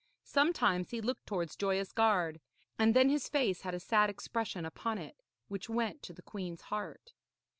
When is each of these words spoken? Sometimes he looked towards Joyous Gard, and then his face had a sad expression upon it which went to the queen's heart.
Sometimes 0.23 0.89
he 0.89 0.99
looked 0.99 1.27
towards 1.27 1.55
Joyous 1.55 1.91
Gard, 1.91 2.41
and 2.79 2.95
then 2.95 3.09
his 3.09 3.29
face 3.29 3.61
had 3.61 3.75
a 3.75 3.79
sad 3.79 4.09
expression 4.09 4.65
upon 4.65 4.97
it 4.97 5.21
which 5.47 5.69
went 5.69 6.01
to 6.01 6.11
the 6.13 6.23
queen's 6.23 6.61
heart. 6.73 7.13